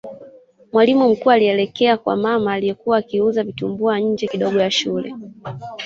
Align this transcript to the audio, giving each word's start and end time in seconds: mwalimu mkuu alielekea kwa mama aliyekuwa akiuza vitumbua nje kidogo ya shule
mwalimu 0.73 1.09
mkuu 1.09 1.31
alielekea 1.31 1.97
kwa 1.97 2.15
mama 2.15 2.53
aliyekuwa 2.53 2.97
akiuza 2.97 3.43
vitumbua 3.43 3.99
nje 3.99 4.27
kidogo 4.27 4.59
ya 4.59 4.71
shule 4.71 5.15